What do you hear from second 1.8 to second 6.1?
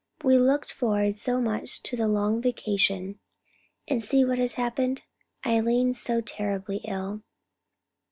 to the long vacation; and see what has happened—Eileen